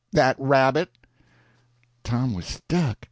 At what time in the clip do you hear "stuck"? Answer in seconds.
2.47-2.97